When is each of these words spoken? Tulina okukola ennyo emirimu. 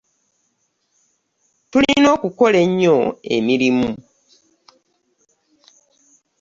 Tulina 1.71 2.07
okukola 2.15 2.57
ennyo 2.65 2.97
emirimu. 3.35 3.89